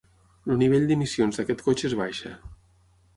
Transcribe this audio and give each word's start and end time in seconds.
El 0.53 0.57
nivell 0.61 0.87
d'emissions 0.91 1.39
d'aquest 1.41 1.61
cotxe 1.67 1.87
és 1.91 1.97
baixa. 2.03 2.33